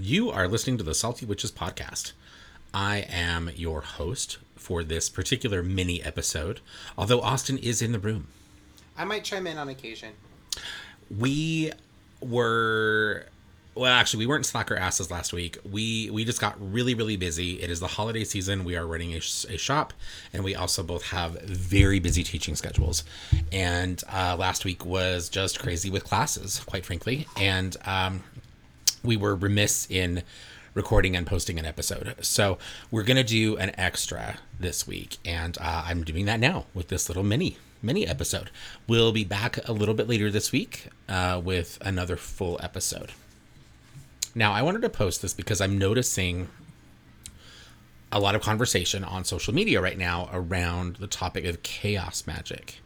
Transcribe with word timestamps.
You 0.00 0.30
are 0.30 0.46
listening 0.46 0.78
to 0.78 0.84
the 0.84 0.94
Salty 0.94 1.26
Witches 1.26 1.50
podcast. 1.50 2.12
I 2.72 2.98
am 3.08 3.50
your 3.56 3.80
host 3.80 4.38
for 4.54 4.84
this 4.84 5.08
particular 5.08 5.60
mini 5.60 6.00
episode, 6.04 6.60
although 6.96 7.20
Austin 7.20 7.58
is 7.58 7.82
in 7.82 7.90
the 7.90 7.98
room. 7.98 8.28
I 8.96 9.02
might 9.02 9.24
chime 9.24 9.48
in 9.48 9.58
on 9.58 9.68
occasion. 9.68 10.12
We 11.10 11.72
were 12.20 13.26
well 13.74 13.92
actually 13.92 14.20
we 14.20 14.26
weren't 14.26 14.46
slacker 14.46 14.76
asses 14.76 15.08
last 15.08 15.32
week 15.32 15.56
we 15.68 16.10
we 16.10 16.24
just 16.24 16.40
got 16.40 16.56
really 16.72 16.94
really 16.94 17.16
busy 17.16 17.62
it 17.62 17.70
is 17.70 17.78
the 17.78 17.86
holiday 17.86 18.24
season 18.24 18.64
we 18.64 18.74
are 18.76 18.84
running 18.84 19.14
a, 19.14 19.18
a 19.18 19.56
shop 19.56 19.92
and 20.32 20.42
we 20.42 20.52
also 20.56 20.82
both 20.82 21.04
have 21.04 21.40
very 21.42 22.00
busy 22.00 22.24
teaching 22.24 22.56
schedules 22.56 23.04
and 23.52 24.02
uh, 24.12 24.34
last 24.36 24.64
week 24.64 24.84
was 24.84 25.28
just 25.28 25.60
crazy 25.60 25.90
with 25.90 26.02
classes 26.02 26.58
quite 26.66 26.84
frankly 26.84 27.28
and 27.36 27.76
um, 27.86 28.24
we 29.02 29.16
were 29.16 29.34
remiss 29.34 29.86
in 29.90 30.22
recording 30.74 31.16
and 31.16 31.26
posting 31.26 31.58
an 31.58 31.64
episode. 31.64 32.14
So 32.20 32.58
we're 32.90 33.02
gonna 33.02 33.24
do 33.24 33.56
an 33.56 33.72
extra 33.78 34.38
this 34.60 34.86
week 34.86 35.18
and 35.24 35.56
uh, 35.60 35.84
i'm 35.86 36.02
doing 36.02 36.26
that 36.26 36.40
now 36.40 36.66
with 36.74 36.88
this 36.88 37.08
little 37.08 37.22
mini 37.22 37.56
mini 37.82 38.06
episode. 38.06 38.50
We'll 38.86 39.12
be 39.12 39.24
back 39.24 39.66
a 39.68 39.72
little 39.72 39.94
bit 39.94 40.08
later 40.08 40.30
this 40.30 40.52
week 40.52 40.88
uh, 41.08 41.40
with 41.42 41.78
another 41.80 42.16
full 42.16 42.58
episode. 42.62 43.12
Now, 44.34 44.52
I 44.52 44.62
wanted 44.62 44.82
to 44.82 44.88
post 44.88 45.22
this 45.22 45.34
because 45.34 45.60
I'm 45.60 45.78
noticing 45.78 46.48
a 48.10 48.20
lot 48.20 48.34
of 48.34 48.42
conversation 48.42 49.04
on 49.04 49.24
social 49.24 49.54
media 49.54 49.80
right 49.80 49.98
now 49.98 50.28
around 50.32 50.96
the 50.96 51.06
topic 51.06 51.44
of 51.44 51.62
chaos 51.62 52.26
magic. 52.26 52.80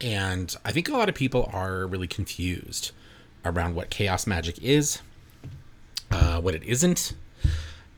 And 0.00 0.54
I 0.64 0.72
think 0.72 0.88
a 0.88 0.96
lot 0.96 1.08
of 1.08 1.14
people 1.14 1.48
are 1.52 1.86
really 1.86 2.08
confused 2.08 2.92
around 3.46 3.74
what 3.74 3.90
chaos 3.90 4.26
magic 4.26 4.62
is, 4.62 5.00
uh, 6.10 6.40
what 6.40 6.54
it 6.54 6.62
isn't. 6.64 7.14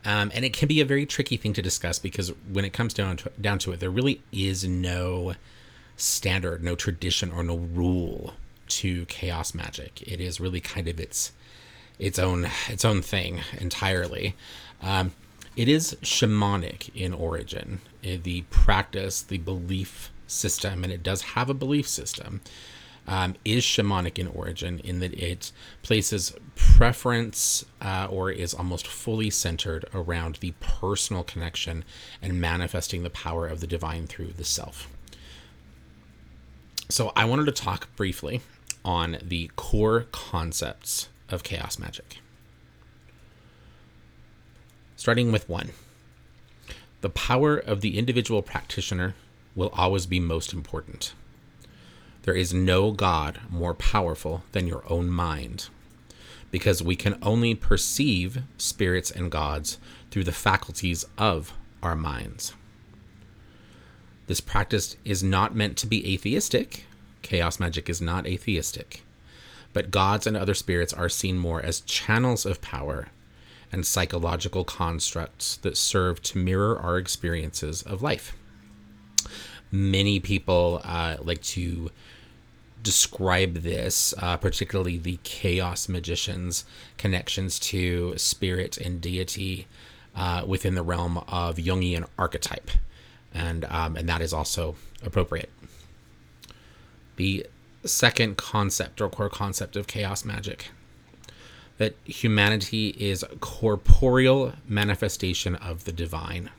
Um, 0.05 0.30
and 0.34 0.45
it 0.45 0.52
can 0.52 0.69
be 0.69 0.80
a 0.80 0.84
very 0.84 1.06
tricky 1.06 1.37
thing 1.37 1.53
to 1.55 1.62
discuss 1.62 1.98
because 1.98 2.33
when 2.50 2.64
it 2.64 2.72
comes 2.72 2.95
down 2.95 3.17
to, 3.19 3.33
down 3.41 3.59
to 3.61 3.72
it, 3.72 3.81
there 3.81 3.91
really 3.91 4.22
is 4.33 4.64
no 4.64 5.34
standard, 5.97 6.62
no 6.62 6.75
tradition, 6.75 7.33
or 7.33 7.42
no 7.42 7.56
rule 7.56 8.34
to 8.69 9.05
chaos 9.06 9.55
magic. 9.55 10.00
It 10.03 10.20
is 10.20 10.41
really 10.41 10.61
kind 10.61 10.89
of 10.89 11.00
its 11.00 11.33
its 11.98 12.19
own 12.19 12.48
its 12.69 12.84
own 12.84 13.03
thing 13.03 13.41
entirely. 13.59 14.37
Um, 14.81 15.12
it 15.56 15.69
is 15.69 15.97
shamanic 16.03 16.94
in 16.94 17.12
origin. 17.12 17.81
Eh, 18.05 18.19
the 18.22 18.42
practice, 18.42 19.22
the 19.22 19.39
belief 19.39 20.11
system, 20.28 20.84
and 20.84 20.92
it 20.92 21.03
does 21.03 21.22
have 21.22 21.50
a 21.50 21.55
belief 21.55 21.89
system, 21.89 22.41
um, 23.09 23.34
is 23.45 23.64
shamanic 23.64 24.19
in 24.19 24.28
origin 24.28 24.78
in 24.81 25.01
that 25.01 25.14
it 25.14 25.51
places 25.83 26.34
preference 26.55 27.65
uh, 27.81 28.06
or 28.11 28.31
is 28.31 28.53
almost 28.55 28.87
fully 28.87 29.31
centered 29.31 29.87
around 29.95 30.37
the 30.37 30.53
personal 30.61 31.25
connection 31.25 31.84
and 32.23 32.41
manifesting 32.41 33.03
the 33.03 33.11
power 33.11 33.47
of 33.47 33.61
the 33.61 33.67
divine 33.67 34.06
through 34.06 34.33
the 34.34 34.45
self. 34.45 34.89
So, 36.91 37.12
I 37.17 37.25
wanted 37.25 37.47
to 37.47 37.53
talk 37.53 37.95
briefly 37.97 38.41
on 38.84 39.19
the 39.22 39.50
core 39.56 40.06
concepts 40.12 41.09
of 41.28 41.43
chaos 41.43 41.78
magic. 41.78 42.19
Starting 44.97 45.33
with 45.33 45.48
one 45.48 45.70
the 47.00 47.11
power 47.11 47.56
of 47.56 47.81
the 47.81 47.97
individual 47.97 48.43
practitioner 48.43 49.15
will 49.55 49.70
always 49.72 50.06
be 50.06 50.19
most 50.19 50.53
important. 50.53 51.15
There 52.22 52.34
is 52.34 52.52
no 52.52 52.91
God 52.91 53.41
more 53.48 53.74
powerful 53.74 54.44
than 54.52 54.66
your 54.66 54.83
own 54.91 55.08
mind, 55.08 55.69
because 56.50 56.83
we 56.83 56.97
can 56.97 57.19
only 57.22 57.55
perceive 57.55 58.42
spirits 58.56 59.10
and 59.10 59.30
gods 59.30 59.78
through 60.10 60.25
the 60.25 60.33
faculties 60.33 61.05
of 61.16 61.52
our 61.83 61.97
minds. 61.97 62.55
This 64.27 64.41
practice 64.41 64.97
is 65.05 65.22
not 65.22 65.54
meant 65.54 65.76
to 65.78 65.87
be 65.87 66.12
atheistic. 66.12 66.84
Chaos 67.22 67.59
magic 67.59 67.88
is 67.88 68.00
not 68.00 68.26
atheistic 68.26 69.03
but 69.72 69.91
gods 69.91 70.26
and 70.26 70.37
other 70.37 70.54
spirits 70.54 70.93
are 70.93 71.09
seen 71.09 71.38
more 71.38 71.62
as 71.62 71.81
channels 71.82 72.47
of 72.47 72.60
power 72.60 73.09
and 73.70 73.87
psychological 73.87 74.64
constructs 74.64 75.56
that 75.59 75.76
serve 75.76 76.22
to 76.22 76.38
mirror 76.38 76.78
our 76.78 76.97
experiences 76.97 77.82
of 77.82 78.03
life. 78.03 78.34
Many 79.71 80.21
people 80.21 80.81
uh, 80.84 81.17
like 81.21 81.43
to 81.43 81.91
describe 82.83 83.55
this, 83.55 84.15
uh, 84.19 84.37
particularly 84.37 84.97
the 84.99 85.19
chaos 85.23 85.89
magicians' 85.89 86.65
connections 86.97 87.59
to 87.59 88.17
spirit 88.17 88.79
and 88.79 89.01
deity 89.01 89.67
uh, 90.17 90.45
within 90.47 90.75
the 90.75 90.83
realm 90.83 91.19
of 91.29 91.56
Jungian 91.56 92.06
archetype, 92.19 92.71
and 93.34 93.65
um, 93.67 93.97
and 93.97 94.09
that 94.09 94.21
is 94.21 94.33
also 94.33 94.77
appropriate. 95.03 95.51
The 97.17 97.47
second 97.85 98.37
concept 98.37 99.00
or 99.00 99.09
core 99.09 99.29
concept 99.29 99.77
of 99.77 99.87
chaos 99.87 100.25
magic 100.25 100.71
that 101.79 101.95
humanity 102.05 102.89
is 102.99 103.25
corporeal 103.41 104.53
manifestation 104.69 105.55
of 105.55 105.85
the 105.85 105.93
divine. 105.93 106.50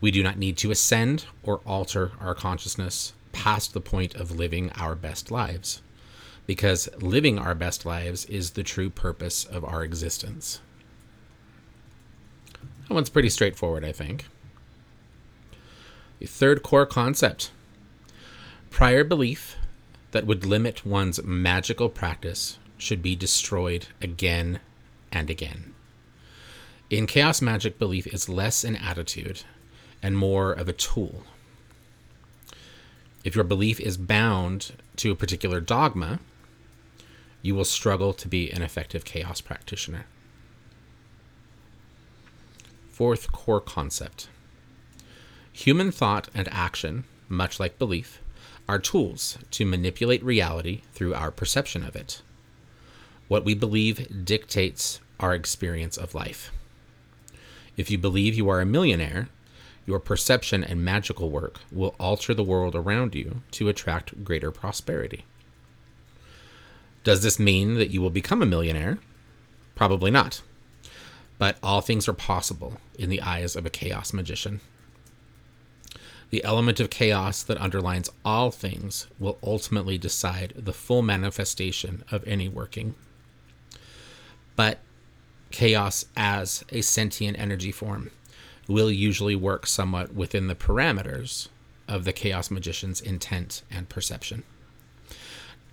We 0.00 0.10
do 0.10 0.22
not 0.22 0.38
need 0.38 0.56
to 0.58 0.70
ascend 0.70 1.26
or 1.42 1.60
alter 1.66 2.12
our 2.20 2.34
consciousness 2.34 3.12
past 3.32 3.74
the 3.74 3.80
point 3.80 4.14
of 4.14 4.30
living 4.30 4.70
our 4.72 4.94
best 4.94 5.30
lives, 5.30 5.82
because 6.46 6.88
living 7.00 7.38
our 7.38 7.54
best 7.54 7.84
lives 7.84 8.24
is 8.26 8.50
the 8.50 8.62
true 8.62 8.90
purpose 8.90 9.44
of 9.44 9.64
our 9.64 9.82
existence. 9.82 10.60
That 12.88 12.94
one's 12.94 13.10
pretty 13.10 13.30
straightforward, 13.30 13.84
I 13.84 13.92
think. 13.92 14.26
The 16.18 16.26
third 16.26 16.62
core 16.62 16.86
concept 16.86 17.50
prior 18.70 19.04
belief 19.04 19.56
that 20.12 20.26
would 20.26 20.46
limit 20.46 20.86
one's 20.86 21.22
magical 21.22 21.88
practice 21.88 22.58
should 22.78 23.02
be 23.02 23.16
destroyed 23.16 23.88
again 24.00 24.60
and 25.10 25.30
again. 25.30 25.74
In 26.88 27.06
chaos 27.06 27.42
magic, 27.42 27.78
belief 27.78 28.06
is 28.06 28.28
less 28.28 28.64
an 28.64 28.76
attitude 28.76 29.42
and 30.02 30.16
more 30.16 30.52
of 30.52 30.68
a 30.68 30.72
tool. 30.72 31.24
If 33.24 33.34
your 33.34 33.44
belief 33.44 33.80
is 33.80 33.96
bound 33.96 34.72
to 34.96 35.10
a 35.10 35.16
particular 35.16 35.60
dogma, 35.60 36.20
you 37.42 37.54
will 37.54 37.64
struggle 37.64 38.12
to 38.12 38.28
be 38.28 38.50
an 38.50 38.62
effective 38.62 39.04
chaos 39.04 39.40
practitioner. 39.40 40.06
Fourth 42.90 43.30
core 43.32 43.60
concept 43.60 44.28
human 45.52 45.90
thought 45.90 46.28
and 46.34 46.48
action, 46.52 47.04
much 47.28 47.58
like 47.58 47.78
belief, 47.78 48.20
are 48.68 48.78
tools 48.78 49.38
to 49.50 49.64
manipulate 49.64 50.22
reality 50.22 50.82
through 50.92 51.14
our 51.14 51.30
perception 51.30 51.82
of 51.82 51.96
it. 51.96 52.20
What 53.28 53.44
we 53.44 53.54
believe 53.54 54.24
dictates 54.24 55.00
our 55.18 55.34
experience 55.34 55.96
of 55.96 56.14
life. 56.14 56.52
If 57.76 57.90
you 57.90 57.98
believe 57.98 58.34
you 58.34 58.48
are 58.48 58.60
a 58.60 58.66
millionaire, 58.66 59.28
your 59.86 60.00
perception 60.00 60.64
and 60.64 60.84
magical 60.84 61.30
work 61.30 61.60
will 61.70 61.94
alter 61.98 62.34
the 62.34 62.44
world 62.44 62.74
around 62.74 63.14
you 63.14 63.42
to 63.52 63.68
attract 63.68 64.24
greater 64.24 64.50
prosperity. 64.50 65.24
Does 67.04 67.22
this 67.22 67.38
mean 67.38 67.74
that 67.74 67.90
you 67.90 68.02
will 68.02 68.10
become 68.10 68.42
a 68.42 68.46
millionaire? 68.46 68.98
Probably 69.76 70.10
not. 70.10 70.42
But 71.38 71.56
all 71.62 71.80
things 71.80 72.08
are 72.08 72.12
possible 72.12 72.80
in 72.98 73.10
the 73.10 73.22
eyes 73.22 73.54
of 73.54 73.64
a 73.64 73.70
chaos 73.70 74.12
magician. 74.12 74.60
The 76.30 76.42
element 76.42 76.80
of 76.80 76.90
chaos 76.90 77.44
that 77.44 77.60
underlines 77.60 78.10
all 78.24 78.50
things 78.50 79.06
will 79.20 79.38
ultimately 79.40 79.98
decide 79.98 80.54
the 80.56 80.72
full 80.72 81.02
manifestation 81.02 82.02
of 82.10 82.26
any 82.26 82.48
working. 82.48 82.96
But 84.56 84.80
chaos 85.52 86.06
as 86.16 86.64
a 86.70 86.80
sentient 86.80 87.38
energy 87.38 87.70
form 87.70 88.10
will 88.68 88.90
usually 88.90 89.36
work 89.36 89.66
somewhat 89.66 90.14
within 90.14 90.48
the 90.48 90.54
parameters 90.54 91.48
of 91.88 92.04
the 92.04 92.12
chaos 92.12 92.50
magician's 92.50 93.00
intent 93.00 93.62
and 93.70 93.88
perception. 93.88 94.42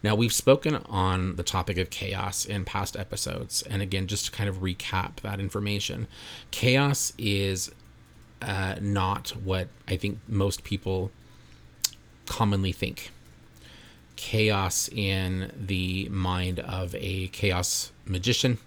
Now, 0.04 0.16
we've 0.16 0.34
spoken 0.34 0.76
on 0.90 1.38
the 1.38 1.44
topic 1.44 1.78
of 1.78 1.90
chaos 1.90 2.44
in 2.44 2.66
past 2.66 2.98
episodes, 2.98 3.62
and 3.62 3.82
again, 3.82 4.08
just 4.08 4.26
to 4.26 4.32
kind 4.32 4.50
of 4.50 4.58
recap 4.58 5.22
that 5.22 5.40
information, 5.40 6.08
chaos 6.52 7.14
is 7.18 7.72
uh, 8.42 8.76
not 8.82 9.30
what 9.30 9.70
I 9.88 9.96
think 9.96 10.20
most 10.28 10.66
people 10.66 11.10
commonly 12.26 12.74
think. 12.74 13.12
Chaos 14.18 14.90
in 14.90 15.52
the 15.56 16.10
mind 16.10 16.60
of 16.60 16.94
a 16.96 17.30
chaos 17.30 17.94
magician, 18.06 18.58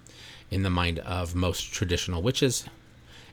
in 0.51 0.63
the 0.63 0.71
mind 0.71 1.01
of 1.01 1.35
most 1.35 1.71
traditional 1.71 2.23
witches, 2.23 2.65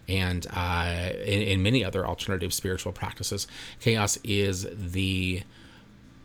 and 0.07 0.45
uh, 0.51 1.11
in, 1.23 1.41
in 1.41 1.63
many 1.63 1.83
other 1.83 2.05
alternative 2.05 2.53
spiritual 2.53 2.91
practices. 2.91 3.47
Chaos 3.79 4.17
is 4.23 4.67
the 4.73 5.43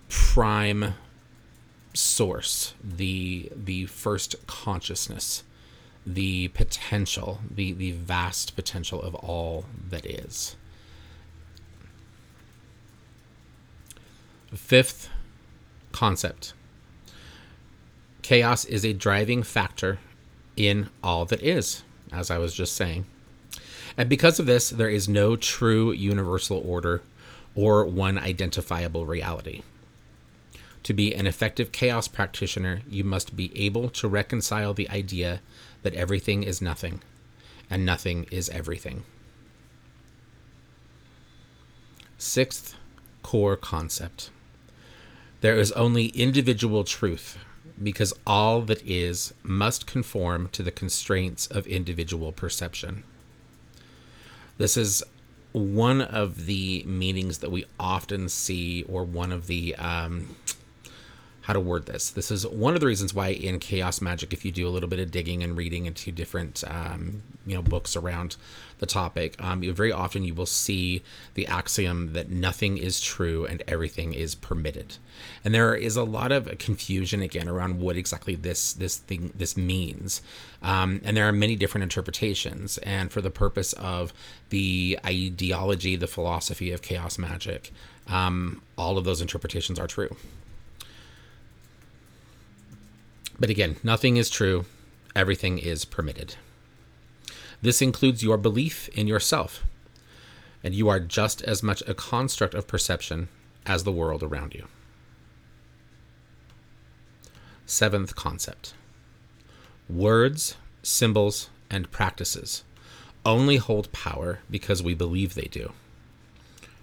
prime 0.09 0.95
source, 1.95 2.75
the 2.83 3.51
the 3.55 3.87
first 3.87 4.47
consciousness 4.47 5.45
the 6.09 6.49
potential, 6.49 7.41
the, 7.51 7.73
the 7.73 7.93
vast 7.93 8.57
potential 8.57 9.03
of 9.03 9.15
all 9.17 9.67
that 9.91 10.07
is. 10.07 10.57
Fifth 14.55 15.11
concept 15.93 16.55
chaos 18.23 18.65
is 18.67 18.85
a 18.85 18.93
driving 18.93 19.43
factor 19.43 19.99
in 20.57 20.89
all 21.03 21.25
that 21.27 21.43
is, 21.43 21.83
as 22.13 22.31
I 22.31 22.39
was 22.39 22.55
just 22.55 22.75
saying. 22.75 23.07
And 23.99 24.09
because 24.09 24.39
of 24.39 24.47
this, 24.47 24.71
there 24.71 24.89
is 24.89 25.09
no 25.09 25.35
true 25.35 25.91
universal 25.91 26.63
order 26.65 27.03
or 27.57 27.85
one 27.85 28.17
identifiable 28.17 29.05
reality. 29.05 29.63
To 30.85 30.95
be 30.95 31.13
an 31.13 31.27
effective 31.27 31.73
chaos 31.73 32.07
practitioner, 32.07 32.83
you 32.89 33.03
must 33.03 33.37
be 33.37 33.51
able 33.59 33.91
to 33.91 34.07
reconcile 34.07 34.73
the 34.73 34.89
idea 34.89 35.41
that 35.83 35.95
everything 35.95 36.45
is 36.45 36.63
nothing 36.63 37.03
and 37.69 37.85
nothing 37.85 38.27
is 38.31 38.49
everything. 38.51 39.03
Sixth 42.17 42.77
core 43.23 43.57
concept 43.57 44.31
there 45.41 45.57
is 45.57 45.71
only 45.73 46.07
individual 46.07 46.83
truth 46.83 47.39
because 47.81 48.13
all 48.27 48.61
that 48.63 48.85
is 48.85 49.33
must 49.45 49.87
conform 49.87 50.49
to 50.49 50.65
the 50.65 50.73
constraints 50.73 51.47
of 51.47 51.67
individual 51.69 52.33
perception. 52.33 53.05
This 54.59 54.77
is 54.77 55.03
one 55.53 56.03
of 56.03 56.47
the 56.47 56.85
meanings 56.85 57.39
that 57.39 57.51
we 57.51 57.65
often 57.81 58.29
see, 58.29 58.83
or 58.83 59.05
one 59.05 59.33
of 59.33 59.47
the 59.47 59.75
um, 59.77 60.37
how 61.49 61.55
to 61.55 61.61
word 61.61 61.87
this. 61.87 62.11
This 62.11 62.31
is 62.31 62.47
one 62.47 62.75
of 62.75 62.81
the 62.81 62.87
reasons 62.87 63.15
why 63.15 63.29
in 63.29 63.59
chaos 63.59 64.03
magic, 64.03 64.35
if 64.35 64.45
you 64.45 64.53
do 64.53 64.69
a 64.69 64.71
little 64.71 64.89
bit 64.89 64.99
of 64.99 65.11
digging 65.11 65.43
and 65.43 65.57
reading 65.57 65.87
into 65.87 66.13
different 66.13 66.63
um, 66.67 67.23
you 67.47 67.55
know 67.55 67.63
books 67.63 67.97
around 67.97 68.37
the 68.81 68.85
topic, 68.87 69.43
um, 69.43 69.63
very 69.75 69.91
often 69.91 70.25
you 70.25 70.35
will 70.35 70.45
see 70.45 71.03
the 71.33 71.47
axiom 71.47 72.13
that 72.13 72.29
nothing 72.29 72.77
is 72.77 73.01
true 73.01 73.47
and 73.47 73.63
everything 73.67 74.13
is 74.13 74.35
permitted, 74.35 74.99
and 75.43 75.55
there 75.55 75.75
is 75.75 75.97
a 75.97 76.05
lot 76.05 76.33
of 76.33 76.59
confusion 76.59 77.23
again 77.23 77.49
around 77.49 77.81
what 77.81 77.97
exactly 77.97 78.35
this 78.35 78.75
this 78.75 78.99
thing 78.99 79.33
this 79.35 79.57
means, 79.57 80.21
um, 80.63 81.01
and 81.03 81.17
there 81.17 81.27
are 81.27 81.33
many 81.33 81.57
different 81.57 81.83
interpretations. 81.83 82.77
And 82.79 83.11
for 83.11 83.23
the 83.23 83.31
purpose 83.31 83.73
of 83.73 84.13
the 84.51 84.99
ideology, 85.07 85.97
the 85.97 86.07
philosophy 86.07 86.73
of 86.73 86.83
chaos 86.83 87.17
magic, 87.17 87.73
um, 88.07 88.61
all 88.77 88.99
of 88.99 89.05
those 89.05 89.23
interpretations 89.23 89.79
are 89.79 89.87
true. 89.87 90.15
But 93.39 93.51
again, 93.51 93.77
nothing 93.83 94.17
is 94.17 94.31
true, 94.31 94.65
everything 95.15 95.59
is 95.59 95.85
permitted. 95.85 96.37
This 97.63 97.83
includes 97.83 98.23
your 98.23 98.37
belief 98.37 98.89
in 98.91 99.07
yourself, 99.07 99.65
and 100.63 100.75
you 100.75 100.89
are 100.89 101.01
just 101.01 101.43
as 101.43 101.63
much 101.63 101.83
a 101.87 101.95
construct 101.95 102.55
of 102.55 102.67
perception 102.67 103.29
as 103.67 103.85
the 103.85 103.93
world 103.93 104.23
around 104.23 104.55
you. 104.55 104.67
Seventh 107.67 108.17
concept 108.17 108.75
words, 109.89 110.57
symbols, 110.83 111.49
and 111.71 111.91
practices 111.91 112.65
only 113.25 113.57
hold 113.57 113.93
power 113.93 114.41
because 114.51 114.83
we 114.83 114.95
believe 114.95 115.35
they 115.35 115.49
do. 115.51 115.73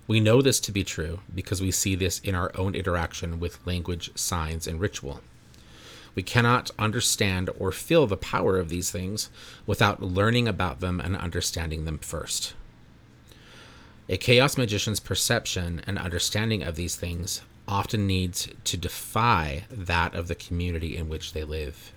We 0.08 0.20
know 0.20 0.42
this 0.42 0.60
to 0.62 0.72
be 0.72 0.84
true 0.84 1.22
because 1.34 1.62
we 1.62 1.72
see 1.72 1.96
this 1.96 2.20
in 2.20 2.36
our 2.36 2.52
own 2.56 2.76
interaction 2.76 3.40
with 3.40 3.66
language, 3.66 4.12
signs, 4.16 4.68
and 4.68 4.80
ritual. 4.80 5.22
We 6.16 6.24
cannot 6.24 6.72
understand 6.80 7.50
or 7.60 7.72
feel 7.72 8.08
the 8.08 8.18
power 8.18 8.58
of 8.58 8.70
these 8.70 8.90
things 8.90 9.30
without 9.68 10.02
learning 10.02 10.48
about 10.48 10.80
them 10.80 11.02
and 11.02 11.16
understanding 11.16 11.84
them 11.84 11.98
first. 11.98 12.54
A 14.08 14.18
chaos 14.18 14.58
magician's 14.58 15.02
perception 15.02 15.82
and 15.86 16.00
understanding 16.00 16.64
of 16.64 16.76
these 16.76 16.96
things 16.96 17.42
often 17.68 18.08
needs 18.08 18.48
to 18.64 18.78
defy 18.78 19.66
that 19.70 20.16
of 20.16 20.28
the 20.28 20.36
community 20.36 20.96
in 20.96 21.10
which 21.10 21.34
they 21.34 21.44
live. 21.44 21.92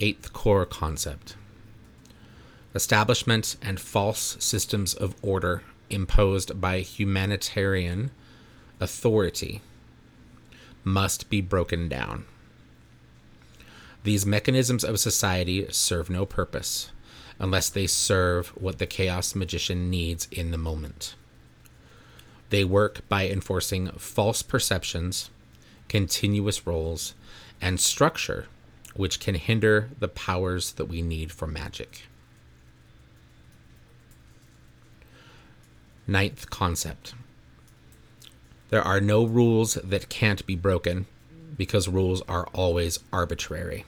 Eighth 0.00 0.32
core 0.32 0.66
concept 0.66 1.36
establishment 2.74 3.56
and 3.60 3.78
false 3.78 4.36
systems 4.40 4.94
of 4.94 5.14
order 5.20 5.62
imposed 5.90 6.58
by 6.58 6.80
humanitarian 6.80 8.10
authority 8.80 9.60
must 10.84 11.30
be 11.30 11.40
broken 11.40 11.88
down. 11.88 12.24
These 14.04 14.26
mechanisms 14.26 14.84
of 14.84 14.98
society 14.98 15.66
serve 15.70 16.10
no 16.10 16.26
purpose 16.26 16.90
unless 17.38 17.68
they 17.68 17.86
serve 17.86 18.48
what 18.48 18.78
the 18.78 18.86
chaos 18.86 19.34
magician 19.34 19.90
needs 19.90 20.28
in 20.30 20.50
the 20.50 20.58
moment. 20.58 21.14
They 22.50 22.64
work 22.64 23.08
by 23.08 23.28
enforcing 23.28 23.88
false 23.92 24.42
perceptions, 24.42 25.30
continuous 25.88 26.66
roles, 26.66 27.14
and 27.60 27.80
structure 27.80 28.46
which 28.94 29.20
can 29.20 29.34
hinder 29.36 29.90
the 29.98 30.08
powers 30.08 30.72
that 30.72 30.84
we 30.84 31.00
need 31.00 31.32
for 31.32 31.46
magic. 31.46 32.02
Ninth 36.06 36.50
concept 36.50 37.14
there 38.72 38.82
are 38.82 39.02
no 39.02 39.22
rules 39.22 39.74
that 39.84 40.08
can't 40.08 40.46
be 40.46 40.56
broken 40.56 41.04
because 41.58 41.88
rules 41.88 42.22
are 42.22 42.46
always 42.54 42.98
arbitrary. 43.12 43.84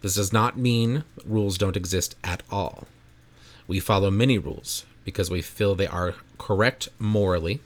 This 0.00 0.16
does 0.16 0.32
not 0.32 0.58
mean 0.58 1.04
rules 1.24 1.56
don't 1.56 1.76
exist 1.76 2.16
at 2.24 2.42
all. 2.50 2.88
We 3.68 3.78
follow 3.78 4.10
many 4.10 4.38
rules 4.38 4.86
because 5.04 5.30
we 5.30 5.40
feel 5.40 5.76
they 5.76 5.86
are 5.86 6.16
correct 6.36 6.88
morally 6.98 7.60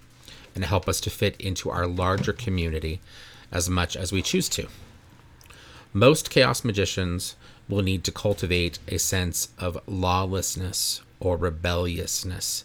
and 0.54 0.62
help 0.62 0.90
us 0.90 1.00
to 1.00 1.10
fit 1.10 1.40
into 1.40 1.70
our 1.70 1.86
larger 1.86 2.34
community 2.34 3.00
as 3.50 3.70
much 3.70 3.96
as 3.96 4.12
we 4.12 4.20
choose 4.20 4.50
to. 4.50 4.68
Most 5.94 6.28
chaos 6.28 6.64
magicians 6.64 7.34
will 7.66 7.80
need 7.80 8.04
to 8.04 8.12
cultivate 8.12 8.78
a 8.88 8.98
sense 8.98 9.48
of 9.56 9.80
lawlessness 9.86 11.00
or 11.18 11.38
rebelliousness. 11.38 12.64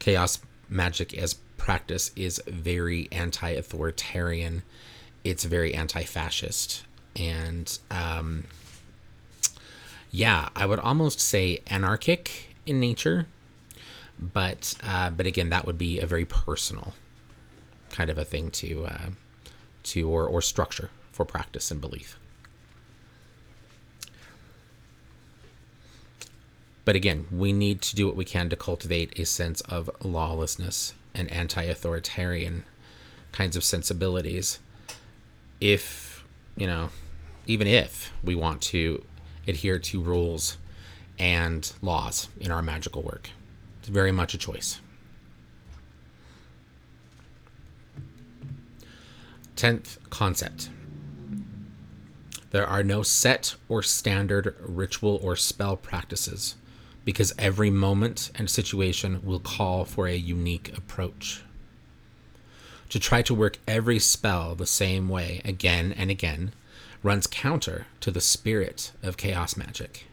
Chaos 0.00 0.40
magic 0.68 1.16
as 1.16 1.36
practice 1.64 2.10
is 2.14 2.42
very 2.46 3.08
anti 3.10 3.48
authoritarian, 3.48 4.62
it's 5.24 5.44
very 5.44 5.72
anti 5.72 6.04
fascist. 6.04 6.84
And 7.16 7.78
um, 7.90 8.44
yeah, 10.10 10.50
I 10.54 10.66
would 10.66 10.78
almost 10.78 11.20
say 11.20 11.60
anarchic 11.68 12.54
in 12.66 12.80
nature. 12.80 13.26
But 14.18 14.74
uh, 14.84 15.08
but 15.08 15.26
again, 15.26 15.48
that 15.48 15.64
would 15.64 15.78
be 15.78 15.98
a 15.98 16.06
very 16.06 16.26
personal 16.26 16.92
kind 17.90 18.10
of 18.10 18.18
a 18.18 18.26
thing 18.26 18.50
to 18.50 18.84
uh, 18.84 19.06
to 19.84 20.08
or, 20.10 20.26
or 20.26 20.42
structure 20.42 20.90
for 21.12 21.24
practice 21.24 21.70
and 21.70 21.80
belief. 21.80 22.18
But 26.84 26.94
again, 26.94 27.26
we 27.32 27.54
need 27.54 27.80
to 27.80 27.96
do 27.96 28.06
what 28.06 28.16
we 28.16 28.26
can 28.26 28.50
to 28.50 28.56
cultivate 28.56 29.18
a 29.18 29.24
sense 29.24 29.62
of 29.62 29.88
lawlessness 30.02 30.92
and 31.14 31.30
anti 31.30 31.62
authoritarian 31.62 32.64
kinds 33.32 33.56
of 33.56 33.64
sensibilities 33.64 34.58
if, 35.60 36.24
you 36.56 36.66
know, 36.66 36.90
even 37.46 37.66
if 37.66 38.12
we 38.22 38.34
want 38.34 38.60
to 38.62 39.04
adhere 39.46 39.78
to 39.78 40.00
rules 40.00 40.56
and 41.18 41.72
laws 41.82 42.28
in 42.40 42.50
our 42.50 42.62
magical 42.62 43.02
work. 43.02 43.30
It's 43.80 43.88
very 43.88 44.12
much 44.12 44.34
a 44.34 44.38
choice. 44.38 44.80
Tenth 49.56 49.98
concept 50.10 50.70
there 52.54 52.68
are 52.68 52.84
no 52.84 53.02
set 53.02 53.56
or 53.68 53.82
standard 53.82 54.54
ritual 54.60 55.18
or 55.24 55.34
spell 55.34 55.76
practices 55.76 56.54
because 57.04 57.34
every 57.38 57.70
moment 57.70 58.30
and 58.34 58.48
situation 58.48 59.20
will 59.22 59.40
call 59.40 59.84
for 59.84 60.06
a 60.06 60.16
unique 60.16 60.76
approach. 60.76 61.42
To 62.90 62.98
try 62.98 63.22
to 63.22 63.34
work 63.34 63.58
every 63.66 63.98
spell 63.98 64.54
the 64.54 64.66
same 64.66 65.08
way 65.08 65.40
again 65.44 65.92
and 65.96 66.10
again 66.10 66.52
runs 67.02 67.26
counter 67.26 67.86
to 68.00 68.10
the 68.10 68.20
spirit 68.20 68.92
of 69.02 69.16
chaos 69.16 69.56
magic. 69.56 70.06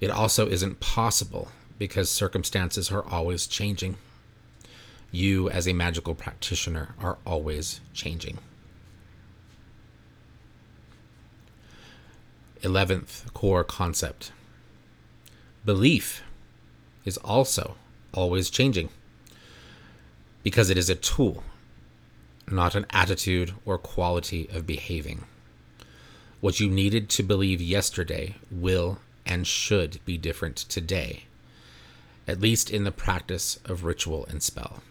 It 0.00 0.10
also 0.10 0.48
isn't 0.48 0.80
possible 0.80 1.48
because 1.78 2.10
circumstances 2.10 2.90
are 2.90 3.06
always 3.06 3.46
changing. 3.46 3.96
You, 5.10 5.48
as 5.48 5.66
a 5.66 5.72
magical 5.72 6.14
practitioner, 6.14 6.94
are 7.00 7.16
always 7.24 7.80
changing. 7.94 8.38
11th 12.62 13.32
core 13.32 13.64
concept 13.64 14.32
Belief 15.66 16.22
is 17.04 17.16
also 17.18 17.74
always 18.14 18.50
changing 18.50 18.88
because 20.44 20.70
it 20.70 20.78
is 20.78 20.88
a 20.88 20.94
tool, 20.94 21.42
not 22.48 22.76
an 22.76 22.86
attitude 22.90 23.52
or 23.64 23.76
quality 23.76 24.48
of 24.52 24.64
behaving. 24.64 25.24
What 26.40 26.60
you 26.60 26.70
needed 26.70 27.08
to 27.10 27.24
believe 27.24 27.60
yesterday 27.60 28.36
will 28.48 29.00
and 29.26 29.44
should 29.44 29.98
be 30.04 30.16
different 30.16 30.56
today, 30.56 31.24
at 32.28 32.40
least 32.40 32.70
in 32.70 32.84
the 32.84 32.92
practice 32.92 33.58
of 33.64 33.82
ritual 33.82 34.24
and 34.26 34.44
spell. 34.44 34.84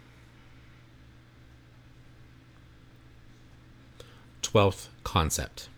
Twelfth 4.41 4.89
concept. 5.05 5.70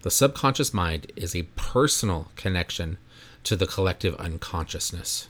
The 0.00 0.10
subconscious 0.10 0.72
mind 0.72 1.12
is 1.14 1.36
a 1.36 1.42
personal 1.54 2.32
connection 2.36 2.96
to 3.44 3.56
the 3.56 3.66
collective 3.66 4.14
unconsciousness, 4.16 5.28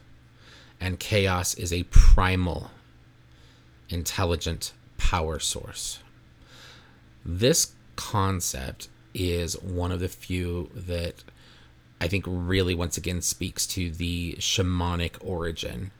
and 0.80 0.98
chaos 0.98 1.54
is 1.54 1.72
a 1.72 1.84
primal, 1.84 2.70
intelligent 3.88 4.72
power 4.98 5.38
source. 5.38 6.00
This 7.24 7.72
concept 7.96 8.88
is 9.14 9.60
one 9.60 9.92
of 9.92 10.00
the 10.00 10.08
few 10.08 10.70
that 10.74 11.22
I 12.00 12.08
think 12.08 12.24
really 12.26 12.74
once 12.74 12.96
again 12.96 13.22
speaks 13.22 13.66
to 13.68 13.90
the 13.90 14.34
shamanic 14.38 15.16
origin 15.20 15.92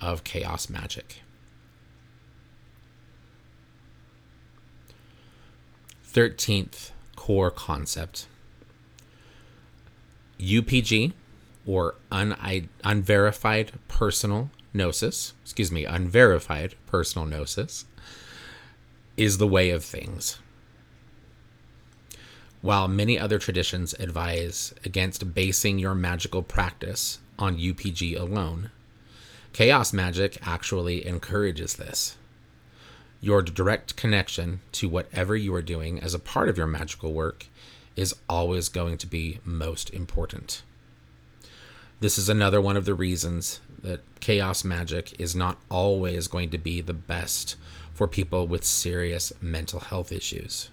of 0.00 0.24
chaos 0.24 0.68
magic. 0.68 1.22
13th 6.12 6.90
core 7.16 7.50
concept 7.50 8.26
UPG 10.38 11.12
or 11.66 11.94
un- 12.10 12.68
unverified 12.84 13.72
personal 13.88 14.50
gnosis, 14.74 15.34
excuse 15.42 15.70
me, 15.70 15.84
unverified 15.84 16.74
personal 16.86 17.26
gnosis 17.26 17.84
is 19.16 19.38
the 19.38 19.46
way 19.46 19.70
of 19.70 19.84
things. 19.84 20.38
While 22.60 22.88
many 22.88 23.18
other 23.18 23.38
traditions 23.38 23.94
advise 23.98 24.72
against 24.84 25.34
basing 25.34 25.78
your 25.78 25.94
magical 25.94 26.42
practice 26.42 27.18
on 27.38 27.58
UPG 27.58 28.18
alone, 28.18 28.70
chaos 29.52 29.92
magic 29.92 30.38
actually 30.46 31.04
encourages 31.04 31.74
this. 31.74 32.16
Your 33.20 33.42
direct 33.42 33.96
connection 33.96 34.60
to 34.72 34.88
whatever 34.88 35.36
you 35.36 35.54
are 35.54 35.62
doing 35.62 36.00
as 36.00 36.14
a 36.14 36.18
part 36.18 36.48
of 36.48 36.56
your 36.56 36.66
magical 36.66 37.12
work 37.12 37.46
is 37.96 38.14
always 38.28 38.68
going 38.68 38.96
to 38.98 39.06
be 39.06 39.40
most 39.44 39.90
important. 39.90 40.62
This 42.02 42.18
is 42.18 42.28
another 42.28 42.60
one 42.60 42.76
of 42.76 42.84
the 42.84 42.96
reasons 42.96 43.60
that 43.80 44.00
chaos 44.18 44.64
magic 44.64 45.14
is 45.20 45.36
not 45.36 45.58
always 45.70 46.26
going 46.26 46.50
to 46.50 46.58
be 46.58 46.80
the 46.80 46.92
best 46.92 47.54
for 47.94 48.08
people 48.08 48.48
with 48.48 48.64
serious 48.64 49.32
mental 49.40 49.78
health 49.78 50.10
issues. 50.10 50.68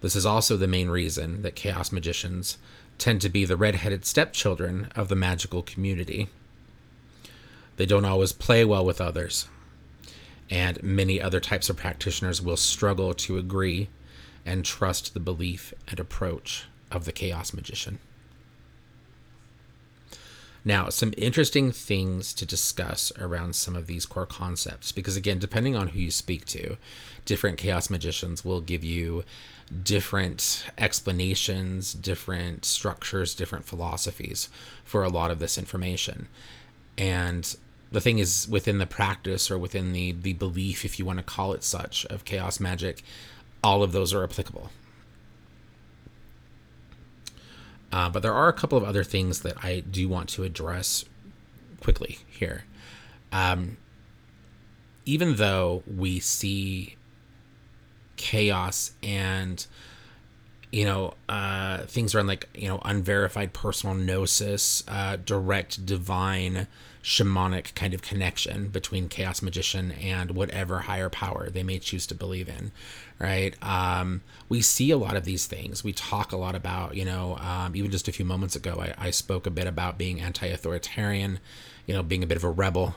This 0.00 0.16
is 0.16 0.26
also 0.26 0.56
the 0.56 0.66
main 0.66 0.88
reason 0.90 1.42
that 1.42 1.54
chaos 1.54 1.92
magicians 1.92 2.58
tend 2.98 3.20
to 3.20 3.28
be 3.28 3.44
the 3.44 3.56
red-headed 3.56 4.04
stepchildren 4.04 4.88
of 4.96 5.06
the 5.06 5.14
magical 5.14 5.62
community. 5.62 6.30
They 7.76 7.86
don't 7.86 8.04
always 8.04 8.32
play 8.32 8.64
well 8.64 8.84
with 8.84 9.00
others, 9.00 9.46
and 10.50 10.82
many 10.82 11.22
other 11.22 11.38
types 11.38 11.70
of 11.70 11.76
practitioners 11.76 12.42
will 12.42 12.56
struggle 12.56 13.14
to 13.14 13.38
agree 13.38 13.88
and 14.44 14.64
trust 14.64 15.14
the 15.14 15.20
belief 15.20 15.72
and 15.86 16.00
approach 16.00 16.64
of 16.90 17.04
the 17.04 17.12
chaos 17.12 17.54
magician. 17.54 18.00
Now, 20.64 20.88
some 20.88 21.14
interesting 21.16 21.72
things 21.72 22.34
to 22.34 22.44
discuss 22.44 23.12
around 23.18 23.54
some 23.54 23.76
of 23.76 23.86
these 23.86 24.06
core 24.06 24.26
concepts, 24.26 24.92
because 24.92 25.16
again, 25.16 25.38
depending 25.38 25.76
on 25.76 25.88
who 25.88 26.00
you 26.00 26.10
speak 26.10 26.44
to, 26.46 26.76
different 27.24 27.58
chaos 27.58 27.88
magicians 27.88 28.44
will 28.44 28.60
give 28.60 28.82
you 28.82 29.24
different 29.82 30.66
explanations, 30.76 31.92
different 31.92 32.64
structures, 32.64 33.34
different 33.34 33.66
philosophies 33.66 34.48
for 34.84 35.04
a 35.04 35.08
lot 35.08 35.30
of 35.30 35.38
this 35.38 35.58
information. 35.58 36.28
And 36.96 37.54
the 37.92 38.00
thing 38.00 38.18
is, 38.18 38.48
within 38.48 38.78
the 38.78 38.86
practice 38.86 39.50
or 39.50 39.58
within 39.58 39.92
the, 39.92 40.12
the 40.12 40.32
belief, 40.32 40.84
if 40.84 40.98
you 40.98 41.04
want 41.04 41.18
to 41.18 41.24
call 41.24 41.52
it 41.52 41.62
such, 41.62 42.04
of 42.06 42.24
chaos 42.24 42.60
magic, 42.60 43.02
all 43.62 43.82
of 43.82 43.92
those 43.92 44.12
are 44.12 44.24
applicable. 44.24 44.70
Uh, 47.92 48.08
but 48.10 48.22
there 48.22 48.34
are 48.34 48.48
a 48.48 48.52
couple 48.52 48.76
of 48.76 48.84
other 48.84 49.04
things 49.04 49.40
that 49.40 49.64
I 49.64 49.80
do 49.80 50.08
want 50.08 50.28
to 50.30 50.44
address 50.44 51.04
quickly 51.80 52.18
here. 52.28 52.64
Um, 53.32 53.76
even 55.04 55.36
though 55.36 55.82
we 55.86 56.20
see 56.20 56.96
chaos 58.16 58.92
and 59.02 59.64
you 60.70 60.84
know 60.84 61.14
uh, 61.28 61.78
things 61.78 62.14
around 62.14 62.26
like 62.26 62.48
you 62.54 62.68
know 62.68 62.80
unverified 62.84 63.52
personal 63.52 63.94
gnosis, 63.94 64.84
uh, 64.86 65.16
direct 65.16 65.86
divine 65.86 66.66
shamanic 67.02 67.74
kind 67.74 67.94
of 67.94 68.02
connection 68.02 68.68
between 68.68 69.08
chaos 69.08 69.40
magician 69.40 69.92
and 69.92 70.32
whatever 70.32 70.80
higher 70.80 71.08
power 71.08 71.48
they 71.50 71.62
may 71.62 71.78
choose 71.78 72.06
to 72.06 72.14
believe 72.14 72.48
in 72.48 72.70
right? 73.18 73.54
Um, 73.62 74.22
we 74.48 74.62
see 74.62 74.90
a 74.90 74.96
lot 74.96 75.16
of 75.16 75.24
these 75.24 75.46
things. 75.46 75.82
We 75.82 75.92
talk 75.92 76.32
a 76.32 76.36
lot 76.36 76.54
about 76.54 76.94
you 76.96 77.04
know 77.04 77.36
um, 77.38 77.74
even 77.74 77.90
just 77.90 78.08
a 78.08 78.12
few 78.12 78.24
moments 78.24 78.56
ago 78.56 78.76
I, 78.80 79.06
I 79.06 79.10
spoke 79.10 79.46
a 79.46 79.50
bit 79.50 79.66
about 79.66 79.98
being 79.98 80.20
anti-authoritarian 80.20 81.40
you 81.86 81.94
know 81.94 82.02
being 82.02 82.22
a 82.22 82.26
bit 82.26 82.36
of 82.36 82.44
a 82.44 82.50
rebel 82.50 82.96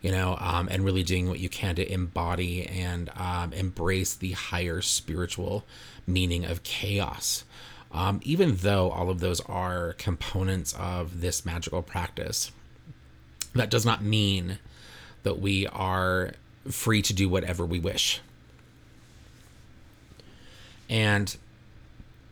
you 0.00 0.10
know 0.10 0.36
um, 0.40 0.68
and 0.70 0.84
really 0.84 1.02
doing 1.02 1.28
what 1.28 1.40
you 1.40 1.48
can 1.48 1.74
to 1.76 1.92
embody 1.92 2.66
and 2.66 3.10
um, 3.16 3.52
embrace 3.52 4.14
the 4.14 4.32
higher 4.32 4.80
spiritual 4.80 5.64
meaning 6.06 6.44
of 6.44 6.62
chaos. 6.62 7.44
Um, 7.90 8.20
even 8.22 8.56
though 8.56 8.90
all 8.90 9.08
of 9.08 9.20
those 9.20 9.40
are 9.42 9.94
components 9.94 10.74
of 10.78 11.22
this 11.22 11.46
magical 11.46 11.82
practice 11.82 12.52
that 13.58 13.70
does 13.70 13.84
not 13.84 14.02
mean 14.02 14.58
that 15.22 15.40
we 15.40 15.66
are 15.68 16.32
free 16.68 17.02
to 17.02 17.12
do 17.12 17.28
whatever 17.28 17.64
we 17.64 17.78
wish. 17.78 18.20
And 20.88 21.36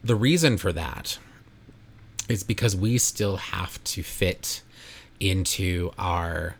the 0.02 0.14
reason 0.14 0.56
for 0.56 0.73
that 0.73 1.18
is 2.28 2.42
because 2.42 2.75
we 2.75 2.99
still 2.99 3.37
have 3.37 3.83
to 3.85 4.02
fit 4.02 4.62
into 5.21 5.92
our 5.99 6.56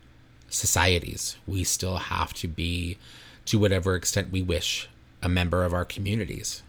societies. 0.49 1.37
We 1.45 1.63
still 1.63 1.97
have 1.97 2.33
to 2.35 2.47
be, 2.47 2.97
to 3.45 3.59
whatever 3.59 3.95
extent 3.95 4.31
we 4.31 4.41
wish, 4.41 4.89
a 5.21 5.29
member 5.29 5.63
of 5.63 5.73
our 5.73 5.85
communities. 5.85 6.63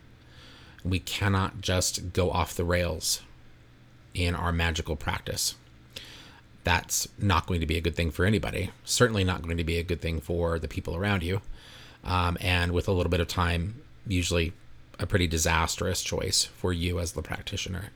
We 0.85 0.99
cannot 0.99 1.61
just 1.61 2.12
go 2.12 2.31
off 2.31 2.55
the 2.55 2.64
rails 2.64 3.23
in 4.14 4.35
our 4.35 4.52
magical 4.52 4.97
practice 4.97 5.55
that's 6.68 7.08
not 7.18 7.46
going 7.46 7.60
to 7.60 7.66
be 7.66 7.78
a 7.78 7.80
good 7.80 7.96
thing 7.96 8.10
for 8.10 8.26
anybody. 8.26 8.70
Certainly 8.84 9.25
not 9.25 9.40
going 9.40 9.56
to 9.56 9.64
be 9.64 9.78
a 9.78 9.82
good 9.82 10.02
thing 10.02 10.20
for 10.20 10.58
the 10.58 10.68
people 10.68 10.94
around 10.94 11.22
you. 11.22 11.40
Um, 12.04 12.37
and 12.42 12.72
with 12.72 12.88
a 12.88 12.92
little 12.92 13.08
bit 13.08 13.20
of 13.20 13.26
time, 13.26 13.80
usually 14.06 14.52
a 14.98 15.06
pretty 15.06 15.26
disastrous 15.26 16.02
choice 16.02 16.44
for 16.44 16.70
you 16.75 17.00
as 17.00 17.12
the 17.12 17.22
practitioner. 17.22 17.87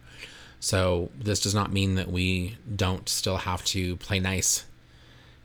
So, 0.59 1.11
this 1.19 1.41
does 1.41 1.55
not 1.55 1.71
mean 1.71 1.97
that 1.97 2.11
we 2.11 2.57
don't 2.75 3.11
still 3.11 3.37
have 3.39 3.63
to 3.67 3.97
play 3.97 4.21
nice 4.21 4.65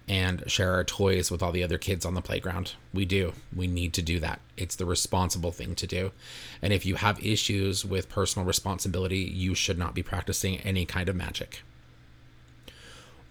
and 0.08 0.50
share 0.50 0.72
our 0.76 0.86
toys 0.86 1.30
with 1.30 1.44
all 1.44 1.52
the 1.52 1.64
other 1.64 1.78
kids 1.78 2.06
on 2.06 2.14
the 2.14 2.22
playground. 2.22 2.76
We 2.94 3.04
do. 3.04 3.34
We 3.54 3.68
need 3.68 3.92
to 3.96 4.02
do 4.02 4.22
that. 4.22 4.40
It's 4.56 4.78
the 4.78 4.86
responsible 4.86 5.52
thing 5.52 5.76
to 5.76 5.88
do. 5.88 6.12
And 6.62 6.72
if 6.72 6.86
you 6.86 6.96
have 6.96 7.22
issues 7.26 7.84
with 7.84 8.08
personal 8.08 8.46
responsibility, 8.48 9.20
you 9.20 9.54
should 9.54 9.78
not 9.78 9.94
be 9.94 10.04
practicing 10.04 10.60
any 10.60 10.86
kind 10.86 11.10
of 11.10 11.16
magic. 11.18 11.62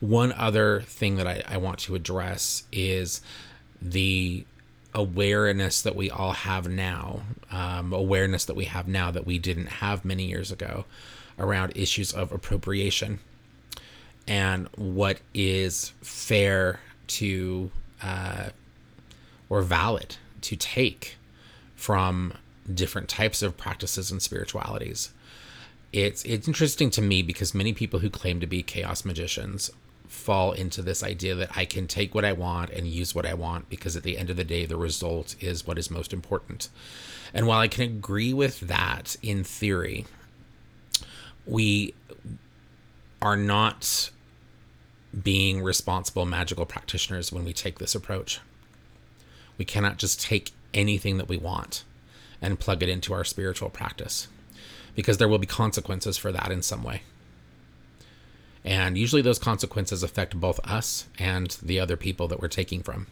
One 0.01 0.33
other 0.33 0.83
thing 0.83 1.17
that 1.17 1.27
I, 1.27 1.43
I 1.49 1.57
want 1.57 1.79
to 1.81 1.95
address 1.95 2.65
is 2.73 3.21
the 3.81 4.45
awareness 4.95 5.83
that 5.83 5.95
we 5.95 6.11
all 6.11 6.33
have 6.33 6.69
now, 6.69 7.21
um, 7.51 7.93
awareness 7.93 8.45
that 8.47 8.57
we 8.57 8.65
have 8.65 8.89
now 8.89 9.11
that 9.11 9.27
we 9.27 9.39
didn't 9.39 9.67
have 9.67 10.05
many 10.05 10.25
years 10.25 10.51
ago 10.51 10.85
around 11.39 11.73
issues 11.77 12.13
of 12.13 12.33
appropriation 12.33 13.19
and 14.27 14.69
what 14.77 15.21
is 15.35 15.93
fair 16.01 16.81
to 17.07 17.71
uh, 18.03 18.49
or 19.49 19.63
valid 19.63 20.17
to 20.41 20.57
take 20.57 21.17
from 21.77 22.33
different 22.73 23.09
types 23.09 23.43
of 23.43 23.57
practices 23.57 24.11
and 24.11 24.21
spiritualities. 24.21 25.11
It's 25.97 26.23
it's 26.25 26.47
interesting 26.47 26.91
to 26.91 27.01
me 27.01 27.23
because 27.23 27.55
many 27.55 27.73
people 27.73 28.01
who 28.01 28.11
claim 28.11 28.39
to 28.41 28.47
be 28.47 28.63
chaos 28.63 29.07
magicians 29.07 29.71
fall 30.07 30.53
into 30.53 30.83
this 30.83 31.03
idea 31.03 31.35
that 31.35 31.57
I 31.57 31.65
can 31.65 31.87
take 31.87 32.15
what 32.15 32.23
I 32.23 32.35
want 32.35 32.69
and 32.69 32.87
use 32.87 33.15
what 33.15 33.25
I 33.25 33.33
want 33.33 33.71
because 33.71 33.97
at 33.97 34.03
the 34.03 34.19
end 34.19 34.29
of 34.29 34.37
the 34.37 34.45
day, 34.45 34.67
the 34.67 34.77
result 34.77 35.37
is 35.41 35.67
what 35.67 35.79
is 35.79 35.91
most 35.91 36.13
important. 36.13 36.69
And 37.33 37.47
while 37.47 37.61
I 37.61 37.69
can 37.69 37.83
agree 37.83 38.35
with 38.35 38.61
that 38.61 39.17
in 39.23 39.43
theory, 39.43 40.05
we 41.47 41.95
are 43.23 43.39
not 43.39 44.11
being 45.23 45.63
responsible 45.63 46.27
magical 46.27 46.67
practitioners 46.67 47.33
when 47.33 47.47
we 47.47 47.55
take 47.55 47.79
this 47.79 47.95
approach. 47.95 48.41
We 49.57 49.65
cannot 49.65 49.97
just 49.97 50.21
take 50.21 50.53
anything 50.75 51.17
that 51.17 51.29
we 51.29 51.39
want 51.39 51.85
and 52.43 52.61
plug 52.61 52.83
it 52.83 52.91
into 52.91 53.15
our 53.15 53.25
spiritual 53.25 53.71
practice 53.71 54.29
because 54.97 55.19
there 55.19 55.29
will 55.29 55.39
be 55.39 55.47
consequences 55.47 56.17
for 56.17 56.33
that 56.33 56.51
in 56.51 56.63
some 56.63 56.83
way. 56.83 57.03
And 58.65 58.99
usually 58.99 59.23
those 59.23 59.39
consequences 59.39 60.03
affect 60.03 60.41
both 60.41 60.59
us 60.65 61.07
and 61.21 61.57
the 61.63 61.79
other 61.79 61.97
people 61.97 62.27
that 62.27 62.41
we're 62.41 62.49
taking 62.49 62.83
from. 62.83 63.07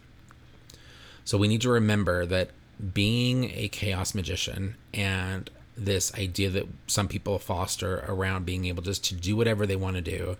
So 1.23 1.37
we 1.37 1.47
need 1.47 1.61
to 1.61 1.69
remember 1.69 2.25
that 2.25 2.49
being 2.93 3.45
a 3.53 3.69
chaos 3.69 4.13
magician 4.13 4.75
and 4.93 5.49
this 5.77 6.13
idea 6.15 6.49
that 6.49 6.67
some 6.87 7.07
people 7.07 7.39
foster 7.39 8.03
around 8.07 8.45
being 8.45 8.65
able 8.65 8.83
just 8.83 9.03
to 9.05 9.13
do 9.13 9.35
whatever 9.35 9.65
they 9.65 9.75
want 9.75 9.95
to 9.95 10.01
do 10.01 10.37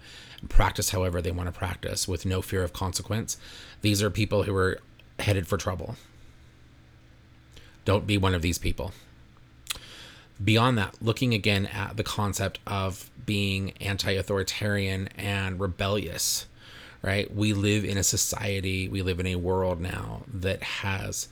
practice 0.47 0.91
however 0.91 1.21
they 1.21 1.31
want 1.31 1.47
to 1.47 1.57
practice 1.57 2.07
with 2.07 2.25
no 2.25 2.41
fear 2.41 2.63
of 2.63 2.71
consequence 2.71 3.37
these 3.81 4.01
are 4.01 4.09
people 4.09 4.43
who 4.43 4.55
are 4.55 4.79
headed 5.19 5.47
for 5.47 5.57
trouble 5.57 5.95
don't 7.83 8.07
be 8.07 8.17
one 8.17 8.33
of 8.33 8.41
these 8.41 8.57
people 8.57 8.93
beyond 10.43 10.77
that 10.77 10.95
looking 11.01 11.33
again 11.33 11.65
at 11.67 11.97
the 11.97 12.03
concept 12.03 12.59
of 12.67 13.09
being 13.25 13.71
anti-authoritarian 13.81 15.07
and 15.17 15.59
rebellious 15.59 16.45
right 17.01 17.33
we 17.33 17.53
live 17.53 17.85
in 17.85 17.97
a 17.97 18.03
society 18.03 18.87
we 18.87 19.01
live 19.01 19.19
in 19.19 19.27
a 19.27 19.35
world 19.35 19.79
now 19.79 20.23
that 20.31 20.61
has 20.61 21.27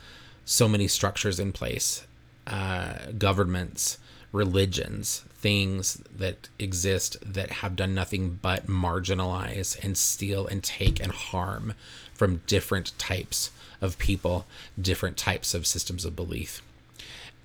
so 0.46 0.68
many 0.68 0.88
structures 0.88 1.40
in 1.40 1.52
place 1.52 2.06
uh, 2.48 2.94
governments, 3.18 3.98
religions, 4.32 5.24
things 5.36 6.02
that 6.16 6.50
exist 6.60 7.18
that 7.26 7.52
have 7.52 7.76
done 7.76 7.94
nothing 7.94 8.40
but 8.42 8.68
marginalize 8.68 9.82
and 9.84 9.98
steal 9.98 10.48
and 10.48 10.64
take 10.64 11.02
and 11.02 11.12
harm 11.12 11.74
from 12.14 12.42
different 12.48 12.98
types 12.98 13.52
of 13.82 13.98
people, 13.98 14.46
different 14.80 15.18
types 15.18 15.54
of 15.54 15.68
systems 15.68 16.06
of 16.06 16.16
belief. 16.16 16.62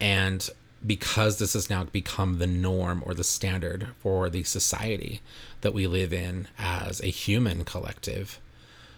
And 0.00 0.48
because 0.86 1.38
this 1.38 1.54
has 1.54 1.68
now 1.68 1.84
become 1.84 2.38
the 2.38 2.46
norm 2.46 3.02
or 3.04 3.14
the 3.14 3.24
standard 3.24 3.88
for 4.00 4.30
the 4.30 4.44
society 4.44 5.20
that 5.60 5.74
we 5.74 5.86
live 5.86 6.12
in 6.12 6.48
as 6.58 7.00
a 7.00 7.06
human 7.06 7.64
collective, 7.64 8.38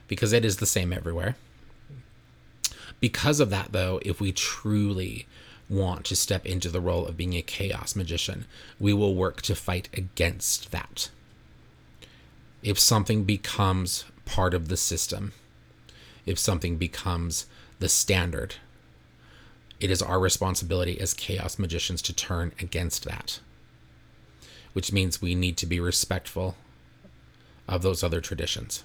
because 0.06 0.32
it 0.32 0.44
is 0.44 0.58
the 0.58 0.66
same 0.66 0.92
everywhere. 0.92 1.36
Because 3.00 3.40
of 3.40 3.50
that, 3.50 3.72
though, 3.72 3.98
if 4.04 4.20
we 4.20 4.30
truly 4.30 5.26
want 5.70 6.04
to 6.04 6.16
step 6.16 6.44
into 6.44 6.68
the 6.68 6.80
role 6.80 7.06
of 7.06 7.16
being 7.16 7.34
a 7.34 7.42
chaos 7.42 7.96
magician, 7.96 8.44
we 8.78 8.92
will 8.92 9.14
work 9.14 9.40
to 9.42 9.54
fight 9.54 9.88
against 9.94 10.70
that. 10.72 11.08
If 12.62 12.78
something 12.78 13.24
becomes 13.24 14.04
part 14.26 14.52
of 14.52 14.68
the 14.68 14.76
system, 14.76 15.32
if 16.26 16.38
something 16.38 16.76
becomes 16.76 17.46
the 17.78 17.88
standard, 17.88 18.56
it 19.80 19.90
is 19.90 20.02
our 20.02 20.20
responsibility 20.20 21.00
as 21.00 21.14
chaos 21.14 21.58
magicians 21.58 22.02
to 22.02 22.12
turn 22.12 22.52
against 22.60 23.04
that. 23.04 23.40
Which 24.74 24.92
means 24.92 25.20
we 25.20 25.34
need 25.34 25.56
to 25.58 25.66
be 25.66 25.80
respectful 25.80 26.54
of 27.66 27.82
those 27.82 28.04
other 28.04 28.20
traditions. 28.20 28.84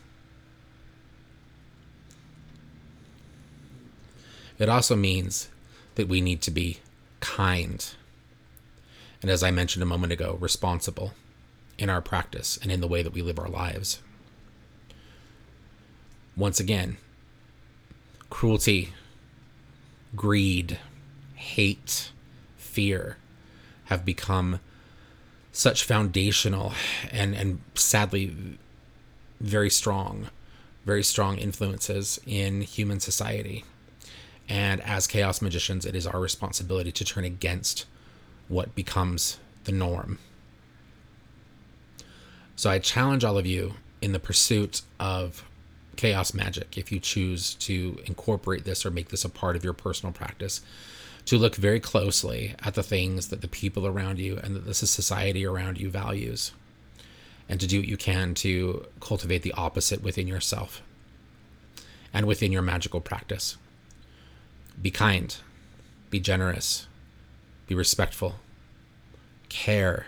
It 4.58 4.70
also 4.70 4.96
means 4.96 5.50
that 5.96 6.08
we 6.08 6.22
need 6.22 6.42
to 6.44 6.52
be 6.52 6.80
kind. 7.20 7.86
And 9.22 9.30
as 9.30 9.44
I 9.44 9.52
mentioned 9.52 9.84
a 9.84 9.88
moment 9.88 10.14
ago, 10.14 10.38
responsible 10.40 11.14
in 11.78 11.90
our 11.90 12.02
practice 12.02 12.58
and 12.62 12.72
in 12.72 12.80
the 12.80 12.88
way 12.88 13.02
that 13.02 13.14
we 13.14 13.22
live 13.22 13.38
our 13.38 13.50
lives. 13.50 14.02
Once 16.38 16.60
again, 16.60 16.98
cruelty, 18.30 18.94
greed, 20.16 20.80
hate, 21.36 22.12
fear 22.58 23.18
have 23.86 24.04
become 24.04 24.60
such 25.52 25.84
foundational 25.84 26.74
and, 27.12 27.34
and 27.34 27.62
sadly 27.76 28.36
very 29.40 29.70
strong, 29.70 30.30
very 30.86 31.04
strong 31.04 31.38
influences 31.38 32.20
in 32.26 32.62
human 32.62 33.00
society. 33.00 33.64
And 34.50 34.82
as 34.82 35.08
chaos 35.08 35.42
magicians, 35.42 35.86
it 35.86 35.96
is 35.96 36.06
our 36.06 36.20
responsibility 36.20 36.92
to 36.92 37.06
turn 37.06 37.24
against 37.24 37.86
what 38.48 38.76
becomes 38.76 39.40
the 39.64 39.72
norm. 39.72 40.20
So 42.56 42.70
I 42.70 42.80
challenge 42.80 43.24
all 43.24 43.38
of 43.38 43.46
you 43.46 43.76
in 44.02 44.12
the 44.12 44.20
pursuit 44.20 44.82
of 45.00 45.44
chaos 45.96 46.34
magic, 46.34 46.78
if 46.78 46.92
you 46.92 47.00
choose 47.00 47.56
to 47.56 48.00
incorporate 48.06 48.66
this 48.66 48.86
or 48.86 48.92
make 48.92 49.10
this 49.10 49.26
a 49.26 49.30
part 49.30 49.56
of 49.56 49.64
your 49.64 49.74
personal 49.74 50.14
practice, 50.14 50.62
to 51.26 51.38
look 51.38 51.56
very 51.56 51.80
closely 51.80 52.54
at 52.64 52.76
the 52.76 52.84
things 52.84 53.30
that 53.30 53.42
the 53.42 53.48
people 53.48 53.88
around 53.88 54.20
you 54.20 54.38
and 54.44 54.56
that 54.56 54.66
the 54.66 54.74
society 54.74 55.46
around 55.46 55.80
you 55.80 55.90
values, 55.90 56.52
and 57.50 57.60
to 57.60 57.68
do 57.68 57.80
what 57.80 57.88
you 57.88 57.98
can 57.98 58.34
to 58.36 58.86
cultivate 59.00 59.42
the 59.42 59.54
opposite 59.54 60.02
within 60.04 60.28
yourself 60.28 60.82
and 62.14 62.26
within 62.26 62.52
your 62.52 62.62
magical 62.62 63.02
practice. 63.02 63.58
Be 64.82 64.92
kind, 64.92 65.36
be 66.10 66.20
generous, 66.20 66.88
be 67.68 67.76
respectful, 67.76 68.36
care, 69.50 70.06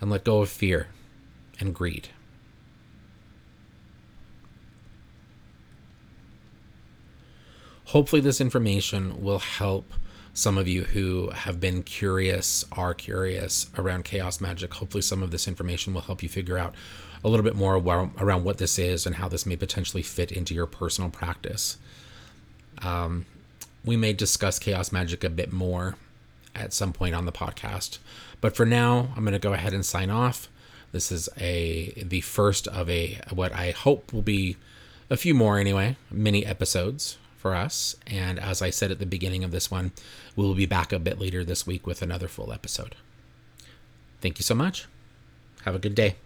and 0.00 0.10
let 0.10 0.24
go 0.24 0.40
of 0.40 0.48
fear 0.48 0.88
and 1.58 1.74
greed. 1.74 2.08
Hopefully, 7.90 8.22
this 8.22 8.40
information 8.40 9.20
will 9.20 9.40
help 9.40 9.92
some 10.32 10.56
of 10.56 10.68
you 10.68 10.84
who 10.84 11.28
have 11.30 11.58
been 11.58 11.82
curious, 11.82 12.64
are 12.70 12.94
curious 12.94 13.68
around 13.76 14.04
chaos 14.04 14.40
magic. 14.40 14.74
Hopefully, 14.74 15.02
some 15.02 15.24
of 15.24 15.32
this 15.32 15.48
information 15.48 15.92
will 15.92 16.02
help 16.02 16.22
you 16.22 16.28
figure 16.28 16.56
out 16.56 16.72
a 17.24 17.28
little 17.28 17.42
bit 17.42 17.56
more 17.56 17.74
around 17.74 18.44
what 18.44 18.58
this 18.58 18.78
is 18.78 19.06
and 19.06 19.16
how 19.16 19.26
this 19.26 19.44
may 19.44 19.56
potentially 19.56 20.04
fit 20.04 20.30
into 20.30 20.54
your 20.54 20.66
personal 20.66 21.10
practice. 21.10 21.78
Um, 22.80 23.26
we 23.84 23.96
may 23.96 24.12
discuss 24.12 24.60
chaos 24.60 24.92
magic 24.92 25.24
a 25.24 25.28
bit 25.28 25.52
more 25.52 25.96
at 26.54 26.72
some 26.72 26.92
point 26.92 27.16
on 27.16 27.24
the 27.24 27.32
podcast, 27.32 27.98
but 28.40 28.54
for 28.54 28.64
now, 28.64 29.08
I'm 29.16 29.24
going 29.24 29.32
to 29.32 29.40
go 29.40 29.52
ahead 29.52 29.74
and 29.74 29.84
sign 29.84 30.10
off. 30.10 30.48
This 30.92 31.10
is 31.10 31.28
a 31.36 31.92
the 31.96 32.20
first 32.20 32.68
of 32.68 32.88
a 32.88 33.18
what 33.30 33.52
I 33.52 33.72
hope 33.72 34.12
will 34.12 34.22
be 34.22 34.58
a 35.10 35.16
few 35.16 35.34
more 35.34 35.58
anyway, 35.58 35.96
mini 36.08 36.46
episodes 36.46 37.18
for 37.40 37.54
us. 37.54 37.96
And 38.06 38.38
as 38.38 38.60
I 38.60 38.70
said 38.70 38.90
at 38.90 38.98
the 38.98 39.06
beginning 39.06 39.42
of 39.42 39.50
this 39.50 39.70
one, 39.70 39.92
we 40.36 40.44
will 40.44 40.54
be 40.54 40.66
back 40.66 40.92
a 40.92 40.98
bit 40.98 41.18
later 41.18 41.42
this 41.42 41.66
week 41.66 41.86
with 41.86 42.02
another 42.02 42.28
full 42.28 42.52
episode. 42.52 42.94
Thank 44.20 44.38
you 44.38 44.42
so 44.42 44.54
much. 44.54 44.86
Have 45.64 45.74
a 45.74 45.78
good 45.78 45.94
day. 45.94 46.16